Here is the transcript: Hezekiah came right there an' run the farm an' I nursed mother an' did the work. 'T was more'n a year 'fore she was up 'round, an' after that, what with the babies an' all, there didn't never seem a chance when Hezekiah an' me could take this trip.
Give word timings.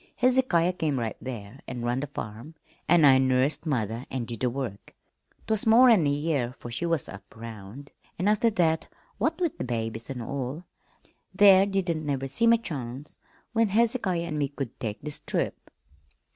Hezekiah 0.15 0.73
came 0.73 0.97
right 0.99 1.15
there 1.21 1.59
an' 1.67 1.83
run 1.83 1.99
the 1.99 2.07
farm 2.07 2.55
an' 2.87 3.05
I 3.05 3.19
nursed 3.19 3.67
mother 3.67 4.07
an' 4.09 4.25
did 4.25 4.39
the 4.39 4.49
work. 4.49 4.95
'T 5.45 5.51
was 5.51 5.67
more'n 5.67 6.07
a 6.07 6.09
year 6.09 6.53
'fore 6.53 6.71
she 6.71 6.87
was 6.87 7.07
up 7.07 7.21
'round, 7.37 7.91
an' 8.17 8.27
after 8.27 8.49
that, 8.49 8.87
what 9.19 9.39
with 9.39 9.59
the 9.59 9.63
babies 9.63 10.09
an' 10.09 10.19
all, 10.19 10.65
there 11.35 11.67
didn't 11.67 12.03
never 12.03 12.27
seem 12.27 12.51
a 12.51 12.57
chance 12.57 13.15
when 13.53 13.67
Hezekiah 13.67 14.21
an' 14.23 14.39
me 14.39 14.47
could 14.47 14.79
take 14.79 15.03
this 15.03 15.19
trip. 15.19 15.69